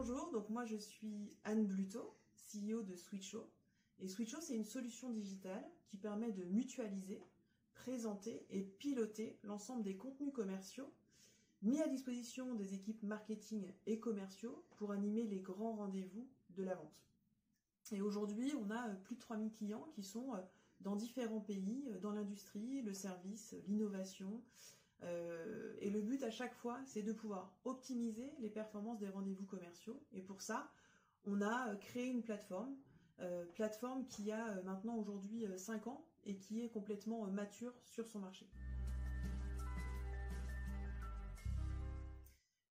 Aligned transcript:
Bonjour, 0.00 0.30
donc 0.30 0.48
moi 0.48 0.64
je 0.64 0.76
suis 0.76 1.34
Anne 1.42 1.66
Bluto, 1.66 2.14
CEO 2.36 2.82
de 2.84 2.94
Switcho. 2.94 3.50
Et 3.98 4.06
Switcho, 4.06 4.40
c'est 4.40 4.54
une 4.54 4.64
solution 4.64 5.10
digitale 5.10 5.68
qui 5.88 5.96
permet 5.96 6.30
de 6.30 6.44
mutualiser, 6.44 7.20
présenter 7.74 8.46
et 8.50 8.62
piloter 8.62 9.40
l'ensemble 9.42 9.82
des 9.82 9.96
contenus 9.96 10.32
commerciaux 10.32 10.88
mis 11.62 11.80
à 11.80 11.88
disposition 11.88 12.54
des 12.54 12.74
équipes 12.74 13.02
marketing 13.02 13.72
et 13.86 13.98
commerciaux 13.98 14.64
pour 14.76 14.92
animer 14.92 15.24
les 15.24 15.40
grands 15.40 15.74
rendez-vous 15.74 16.28
de 16.50 16.62
la 16.62 16.76
vente. 16.76 17.04
Et 17.90 18.00
aujourd'hui, 18.00 18.52
on 18.54 18.70
a 18.70 18.90
plus 19.02 19.16
de 19.16 19.20
3000 19.20 19.50
clients 19.50 19.88
qui 19.96 20.04
sont 20.04 20.32
dans 20.80 20.94
différents 20.94 21.40
pays, 21.40 21.92
dans 22.02 22.12
l'industrie, 22.12 22.82
le 22.82 22.94
service, 22.94 23.56
l'innovation, 23.66 24.40
euh, 25.04 25.74
et 25.80 25.90
le 25.90 26.02
but 26.02 26.22
à 26.22 26.30
chaque 26.30 26.54
fois, 26.54 26.80
c'est 26.84 27.02
de 27.02 27.12
pouvoir 27.12 27.56
optimiser 27.64 28.32
les 28.40 28.50
performances 28.50 28.98
des 28.98 29.08
rendez-vous 29.08 29.46
commerciaux. 29.46 30.02
Et 30.12 30.22
pour 30.22 30.42
ça, 30.42 30.70
on 31.24 31.40
a 31.40 31.70
euh, 31.70 31.76
créé 31.76 32.06
une 32.06 32.22
plateforme, 32.22 32.76
euh, 33.20 33.44
plateforme 33.54 34.06
qui 34.06 34.32
a 34.32 34.62
maintenant 34.62 34.96
aujourd'hui 34.96 35.46
5 35.56 35.86
ans 35.86 36.04
et 36.24 36.36
qui 36.36 36.64
est 36.64 36.68
complètement 36.68 37.26
mature 37.28 37.72
sur 37.84 38.06
son 38.06 38.20
marché. 38.20 38.48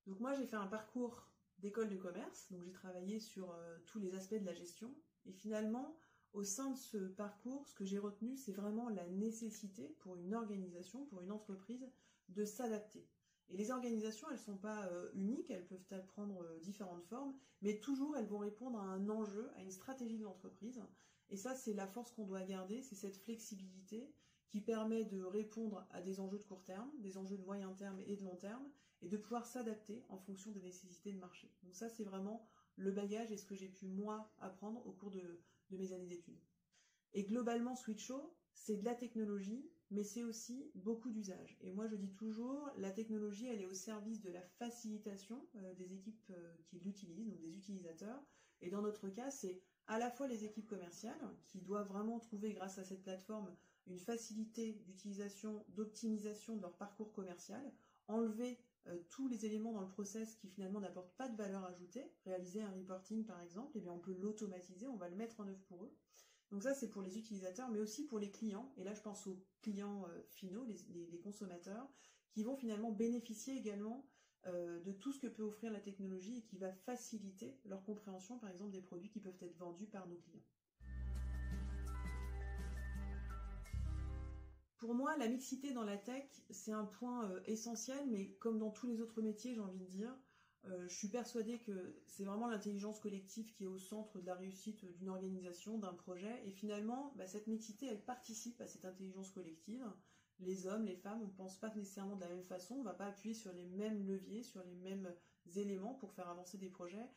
Donc 0.06 0.20
moi, 0.20 0.34
j'ai 0.34 0.46
fait 0.46 0.56
un 0.56 0.66
parcours 0.66 1.26
d'école 1.58 1.88
de 1.88 1.96
commerce, 1.96 2.50
donc 2.50 2.62
j'ai 2.64 2.72
travaillé 2.72 3.20
sur 3.20 3.54
tous 3.86 3.98
les 3.98 4.14
aspects 4.14 4.38
de 4.38 4.46
la 4.46 4.54
gestion. 4.54 4.94
Et 5.26 5.32
finalement, 5.32 5.98
au 6.32 6.44
sein 6.44 6.70
de 6.70 6.78
ce 6.78 6.96
parcours, 6.96 7.66
ce 7.66 7.74
que 7.74 7.84
j'ai 7.84 7.98
retenu, 7.98 8.36
c'est 8.36 8.52
vraiment 8.52 8.88
la 8.88 9.06
nécessité 9.08 9.94
pour 9.98 10.16
une 10.16 10.34
organisation, 10.34 11.04
pour 11.06 11.20
une 11.20 11.32
entreprise, 11.32 11.86
de 12.28 12.44
s'adapter. 12.44 13.08
Et 13.50 13.56
les 13.56 13.70
organisations, 13.70 14.28
elles 14.28 14.36
ne 14.36 14.42
sont 14.42 14.58
pas 14.58 14.86
euh, 14.88 15.10
uniques, 15.14 15.50
elles 15.50 15.66
peuvent 15.66 16.06
prendre 16.06 16.42
euh, 16.42 16.58
différentes 16.58 17.04
formes, 17.04 17.34
mais 17.62 17.78
toujours 17.78 18.16
elles 18.16 18.26
vont 18.26 18.38
répondre 18.38 18.78
à 18.78 18.84
un 18.84 19.08
enjeu, 19.08 19.50
à 19.56 19.62
une 19.62 19.70
stratégie 19.70 20.18
de 20.18 20.24
l'entreprise. 20.24 20.82
Et 21.30 21.36
ça, 21.36 21.54
c'est 21.54 21.74
la 21.74 21.86
force 21.86 22.12
qu'on 22.12 22.26
doit 22.26 22.42
garder, 22.42 22.82
c'est 22.82 22.94
cette 22.94 23.16
flexibilité 23.16 24.12
qui 24.48 24.60
permet 24.60 25.04
de 25.04 25.22
répondre 25.22 25.86
à 25.90 26.00
des 26.00 26.20
enjeux 26.20 26.38
de 26.38 26.44
court 26.44 26.64
terme, 26.64 26.90
des 26.98 27.18
enjeux 27.18 27.36
de 27.36 27.44
moyen 27.44 27.72
terme 27.74 28.00
et 28.06 28.16
de 28.16 28.24
long 28.24 28.36
terme, 28.36 28.66
et 29.02 29.08
de 29.08 29.16
pouvoir 29.16 29.46
s'adapter 29.46 30.04
en 30.08 30.18
fonction 30.18 30.50
des 30.50 30.60
nécessités 30.60 31.12
de 31.12 31.18
marché. 31.18 31.52
Donc 31.62 31.74
ça, 31.74 31.88
c'est 31.88 32.04
vraiment 32.04 32.48
le 32.76 32.92
bagage 32.92 33.30
et 33.30 33.36
ce 33.36 33.44
que 33.44 33.54
j'ai 33.54 33.68
pu, 33.68 33.86
moi, 33.86 34.32
apprendre 34.38 34.86
au 34.86 34.92
cours 34.92 35.10
de, 35.10 35.40
mes 35.70 35.92
années 35.92 36.06
d'études. 36.06 36.40
Et 37.12 37.24
globalement, 37.24 37.76
Switcho, 37.76 38.34
c'est 38.58 38.76
de 38.76 38.84
la 38.84 38.94
technologie, 38.94 39.70
mais 39.90 40.04
c'est 40.04 40.24
aussi 40.24 40.70
beaucoup 40.74 41.10
d'usage. 41.10 41.56
Et 41.62 41.72
moi, 41.72 41.86
je 41.86 41.96
dis 41.96 42.12
toujours, 42.12 42.70
la 42.76 42.90
technologie, 42.90 43.46
elle 43.46 43.62
est 43.62 43.66
au 43.66 43.74
service 43.74 44.20
de 44.20 44.30
la 44.30 44.42
facilitation 44.42 45.48
euh, 45.56 45.74
des 45.74 45.94
équipes 45.94 46.30
euh, 46.30 46.52
qui 46.66 46.78
l'utilisent, 46.80 47.28
donc 47.28 47.40
des 47.40 47.56
utilisateurs. 47.56 48.22
Et 48.60 48.70
dans 48.70 48.82
notre 48.82 49.08
cas, 49.08 49.30
c'est 49.30 49.62
à 49.86 49.98
la 49.98 50.10
fois 50.10 50.28
les 50.28 50.44
équipes 50.44 50.66
commerciales 50.66 51.36
qui 51.46 51.60
doivent 51.60 51.88
vraiment 51.88 52.18
trouver, 52.18 52.52
grâce 52.52 52.78
à 52.78 52.84
cette 52.84 53.02
plateforme, 53.02 53.56
une 53.86 53.98
facilité 53.98 54.74
d'utilisation, 54.86 55.64
d'optimisation 55.68 56.56
de 56.56 56.62
leur 56.62 56.76
parcours 56.76 57.12
commercial, 57.12 57.72
enlever 58.08 58.58
euh, 58.88 58.98
tous 59.08 59.28
les 59.28 59.46
éléments 59.46 59.72
dans 59.72 59.80
le 59.80 59.88
process 59.88 60.34
qui 60.34 60.48
finalement 60.48 60.80
n'apportent 60.80 61.16
pas 61.16 61.28
de 61.28 61.36
valeur 61.36 61.64
ajoutée, 61.64 62.12
réaliser 62.26 62.60
un 62.60 62.72
reporting 62.72 63.24
par 63.24 63.40
exemple, 63.40 63.76
et 63.76 63.80
eh 63.80 63.82
bien 63.82 63.92
on 63.92 63.98
peut 63.98 64.14
l'automatiser, 64.14 64.88
on 64.88 64.96
va 64.96 65.08
le 65.08 65.16
mettre 65.16 65.40
en 65.40 65.48
œuvre 65.48 65.62
pour 65.68 65.84
eux. 65.84 65.94
Donc 66.50 66.62
ça, 66.62 66.74
c'est 66.74 66.88
pour 66.88 67.02
les 67.02 67.18
utilisateurs, 67.18 67.68
mais 67.68 67.78
aussi 67.78 68.06
pour 68.06 68.18
les 68.18 68.30
clients. 68.30 68.72
Et 68.76 68.84
là, 68.84 68.94
je 68.94 69.02
pense 69.02 69.26
aux 69.26 69.38
clients 69.60 70.06
euh, 70.08 70.22
finaux, 70.30 70.64
les, 70.64 71.18
consommateurs, 71.18 71.86
qui 72.30 72.42
vont 72.42 72.56
finalement 72.56 72.90
bénéficier 72.90 73.56
également 73.56 74.06
euh, 74.46 74.80
de 74.80 74.92
tout 74.92 75.12
ce 75.12 75.20
que 75.20 75.26
peut 75.26 75.42
offrir 75.42 75.70
la 75.70 75.80
technologie 75.80 76.38
et 76.38 76.42
qui 76.42 76.56
va 76.56 76.72
faciliter 76.72 77.58
leur 77.66 77.84
compréhension, 77.84 78.38
par 78.38 78.50
exemple, 78.50 78.70
des 78.70 78.80
produits 78.80 79.10
qui 79.10 79.20
peuvent 79.20 79.36
être 79.42 79.58
vendus 79.58 79.88
par 79.88 80.08
nos 80.08 80.16
clients. 80.16 80.44
Pour 84.78 84.94
moi, 84.94 85.16
la 85.18 85.28
mixité 85.28 85.72
dans 85.72 85.82
la 85.82 85.98
tech, 85.98 86.24
c'est 86.50 86.72
un 86.72 86.84
point 86.84 87.28
euh, 87.28 87.40
essentiel, 87.46 88.08
mais 88.08 88.30
comme 88.36 88.58
dans 88.58 88.70
tous 88.70 88.86
les 88.86 89.00
autres 89.00 89.20
métiers, 89.20 89.54
j'ai 89.54 89.60
envie 89.60 89.80
de 89.80 89.90
dire, 89.90 90.16
je 90.64 90.94
suis 90.94 91.08
persuadée 91.08 91.60
que 91.60 92.02
c'est 92.06 92.24
vraiment 92.24 92.48
l'intelligence 92.48 93.00
collective 93.00 93.52
qui 93.52 93.64
est 93.64 93.68
au 93.68 93.78
centre 93.78 94.18
de 94.20 94.26
la 94.26 94.34
réussite 94.34 94.84
d'une 94.96 95.08
organisation, 95.08 95.78
d'un 95.78 95.94
projet. 95.94 96.42
Et 96.46 96.50
finalement, 96.50 97.12
bah, 97.16 97.26
cette 97.26 97.46
mixité, 97.46 97.86
elle 97.86 98.04
participe 98.04 98.60
à 98.60 98.66
cette 98.66 98.84
intelligence 98.84 99.30
collective. 99.30 99.84
Les 100.40 100.66
hommes, 100.66 100.84
les 100.84 100.96
femmes, 100.96 101.20
on 101.22 101.26
ne 101.26 101.32
pense 101.32 101.58
pas 101.58 101.74
nécessairement 101.74 102.16
de 102.16 102.20
la 102.20 102.28
même 102.28 102.44
façon. 102.44 102.76
On 102.76 102.80
ne 102.80 102.84
va 102.84 102.94
pas 102.94 103.06
appuyer 103.06 103.34
sur 103.34 103.52
les 103.52 103.66
mêmes 103.66 104.06
leviers, 104.06 104.42
sur 104.42 104.62
les 104.62 104.74
mêmes 104.74 105.12
éléments 105.56 105.94
pour 105.94 106.12
faire 106.12 106.28
avancer 106.28 106.58
des 106.58 106.70
projets. 106.70 107.08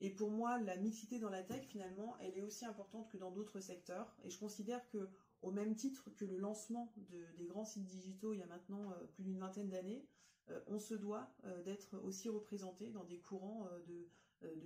Et 0.00 0.10
pour 0.10 0.30
moi, 0.30 0.58
la 0.58 0.76
mixité 0.76 1.18
dans 1.18 1.30
la 1.30 1.42
tech, 1.42 1.64
finalement, 1.66 2.16
elle 2.20 2.36
est 2.36 2.42
aussi 2.42 2.66
importante 2.66 3.10
que 3.10 3.16
dans 3.16 3.30
d'autres 3.30 3.60
secteurs. 3.60 4.14
Et 4.24 4.30
je 4.30 4.38
considère 4.38 4.86
que, 4.90 5.08
au 5.42 5.50
même 5.50 5.74
titre 5.74 6.10
que 6.16 6.24
le 6.24 6.36
lancement 6.36 6.92
des 7.36 7.46
grands 7.46 7.64
sites 7.64 7.86
digitaux 7.86 8.32
il 8.32 8.40
y 8.40 8.42
a 8.42 8.46
maintenant 8.46 8.90
euh, 8.92 9.04
plus 9.12 9.24
d'une 9.24 9.38
vingtaine 9.38 9.68
d'années, 9.68 10.06
euh, 10.50 10.60
on 10.66 10.78
se 10.78 10.94
doit 10.94 11.32
euh, 11.44 11.62
d'être 11.62 11.98
aussi 12.02 12.28
représenté 12.28 12.90
dans 12.90 13.04
des 13.04 13.20
courants 13.20 13.68
de, 13.88 14.08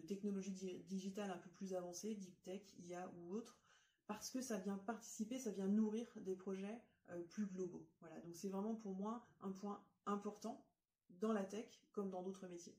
technologies 0.07 0.83
digitales 0.89 1.31
un 1.31 1.39
peu 1.39 1.49
plus 1.51 1.75
avancées, 1.75 2.15
deep 2.17 2.43
tech, 2.43 2.61
IA 2.81 3.11
ou 3.17 3.35
autres, 3.35 3.57
parce 4.09 4.29
que 4.29 4.43
ça 4.43 4.59
vient 4.59 4.77
participer, 4.77 5.39
ça 5.39 5.53
vient 5.53 5.69
nourrir 5.69 6.07
des 6.23 6.35
projets 6.35 6.83
plus 7.31 7.47
globaux. 7.47 7.87
Voilà, 8.01 8.21
donc 8.21 8.35
c'est 8.35 8.49
vraiment 8.49 8.75
pour 8.75 8.95
moi 8.95 9.29
un 9.41 9.53
point 9.53 9.81
important 10.07 10.67
dans 11.21 11.33
la 11.33 11.45
tech 11.45 11.67
comme 11.93 12.11
dans 12.11 12.23
d'autres 12.23 12.49
métiers. 12.49 12.77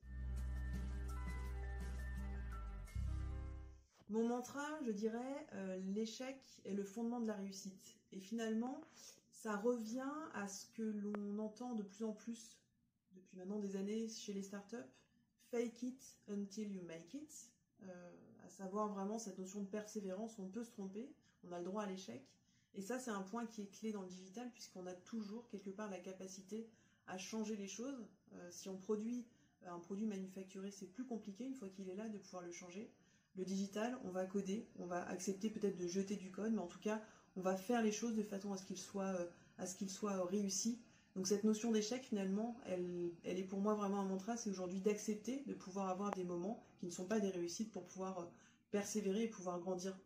Mon 4.11 4.27
mantra, 4.27 4.67
je 4.85 4.91
dirais, 4.91 5.47
l'échec 5.93 6.37
est 6.65 6.73
le 6.73 6.83
fondement 6.83 7.21
de 7.21 7.27
la 7.27 7.35
réussite. 7.35 7.95
Et 8.11 8.19
finalement, 8.19 8.81
ça 9.31 9.55
revient 9.55 10.11
à 10.33 10.49
ce 10.49 10.65
que 10.73 10.83
l'on 10.83 11.39
entend 11.39 11.75
de 11.75 11.83
plus 11.83 12.03
en 12.03 12.11
plus 12.11 12.61
depuis 13.15 13.37
maintenant 13.37 13.59
des 13.59 13.75
années 13.75 14.09
chez 14.09 14.33
les 14.33 14.43
startups, 14.43 14.75
fake 15.49 15.83
it 15.83 16.17
until 16.27 16.69
you 16.71 16.81
make 16.83 17.13
it, 17.13 17.49
euh, 17.83 18.11
à 18.45 18.49
savoir 18.49 18.89
vraiment 18.89 19.17
cette 19.17 19.37
notion 19.37 19.61
de 19.61 19.67
persévérance, 19.67 20.37
on 20.39 20.47
peut 20.47 20.63
se 20.63 20.71
tromper, 20.71 21.09
on 21.43 21.51
a 21.51 21.59
le 21.59 21.65
droit 21.65 21.83
à 21.83 21.87
l'échec. 21.87 22.21
Et 22.73 22.81
ça, 22.81 22.99
c'est 22.99 23.11
un 23.11 23.21
point 23.21 23.45
qui 23.45 23.61
est 23.61 23.71
clé 23.71 23.91
dans 23.91 24.01
le 24.01 24.07
digital, 24.07 24.49
puisqu'on 24.51 24.85
a 24.87 24.93
toujours 24.93 25.47
quelque 25.47 25.69
part 25.69 25.89
la 25.89 25.99
capacité 25.99 26.69
à 27.07 27.17
changer 27.17 27.55
les 27.55 27.67
choses. 27.67 28.05
Euh, 28.33 28.51
si 28.51 28.69
on 28.69 28.77
produit 28.77 29.25
un 29.65 29.79
produit 29.79 30.05
manufacturé, 30.05 30.71
c'est 30.71 30.87
plus 30.87 31.05
compliqué 31.05 31.45
une 31.45 31.53
fois 31.53 31.69
qu'il 31.69 31.89
est 31.89 31.95
là 31.95 32.09
de 32.09 32.17
pouvoir 32.17 32.43
le 32.43 32.51
changer. 32.51 32.91
Le 33.37 33.45
digital, 33.45 33.97
on 34.03 34.09
va 34.09 34.25
coder, 34.25 34.67
on 34.77 34.85
va 34.85 35.07
accepter 35.07 35.49
peut-être 35.49 35.77
de 35.77 35.87
jeter 35.87 36.15
du 36.15 36.31
code, 36.31 36.51
mais 36.53 36.59
en 36.59 36.67
tout 36.67 36.79
cas, 36.79 37.01
on 37.37 37.41
va 37.41 37.55
faire 37.55 37.81
les 37.81 37.91
choses 37.91 38.15
de 38.15 38.23
façon 38.23 38.51
à 38.51 38.57
ce 38.57 38.65
qu'il 38.65 38.77
soit, 38.77 39.13
euh, 39.15 39.25
à 39.57 39.65
ce 39.65 39.75
qu'il 39.75 39.89
soit 39.89 40.25
réussi 40.25 40.81
donc 41.15 41.27
cette 41.27 41.43
notion 41.43 41.71
d'échec, 41.71 42.03
finalement, 42.03 42.55
elle, 42.65 43.11
elle, 43.25 43.37
est 43.37 43.43
pour 43.43 43.59
moi 43.59 43.73
vraiment 43.73 43.99
un 43.99 44.05
mantra, 44.05 44.37
c'est 44.37 44.49
aujourd'hui 44.49 44.79
d'accepter 44.79 45.43
de 45.45 45.53
pouvoir 45.53 45.89
avoir 45.89 46.11
des 46.11 46.23
moments 46.23 46.63
qui 46.79 46.85
ne 46.85 46.91
sont 46.91 47.05
pas 47.05 47.19
des 47.19 47.29
réussites 47.29 47.71
pour 47.71 47.83
pouvoir 47.83 48.19
euh, 48.19 48.25
persévérer 48.71 49.23
et 49.23 49.27
pouvoir 49.27 49.59
grandir. 49.59 49.97